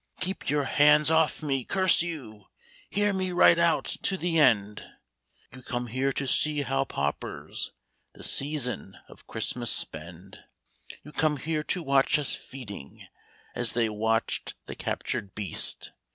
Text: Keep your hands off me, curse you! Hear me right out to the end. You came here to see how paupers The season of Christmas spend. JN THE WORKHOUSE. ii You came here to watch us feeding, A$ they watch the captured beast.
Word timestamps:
Keep 0.19 0.49
your 0.49 0.63
hands 0.63 1.11
off 1.11 1.43
me, 1.43 1.63
curse 1.63 2.01
you! 2.01 2.45
Hear 2.89 3.13
me 3.13 3.31
right 3.31 3.59
out 3.59 3.85
to 3.85 4.17
the 4.17 4.39
end. 4.39 4.83
You 5.53 5.61
came 5.61 5.85
here 5.85 6.11
to 6.13 6.25
see 6.25 6.63
how 6.63 6.85
paupers 6.85 7.71
The 8.13 8.23
season 8.23 8.97
of 9.07 9.27
Christmas 9.27 9.69
spend. 9.69 10.37
JN 10.37 10.37
THE 10.39 10.39
WORKHOUSE. 10.39 10.93
ii 10.93 10.97
You 11.03 11.11
came 11.11 11.37
here 11.45 11.63
to 11.63 11.83
watch 11.83 12.17
us 12.17 12.33
feeding, 12.35 13.05
A$ 13.55 13.63
they 13.65 13.89
watch 13.89 14.55
the 14.65 14.73
captured 14.73 15.35
beast. 15.35 15.91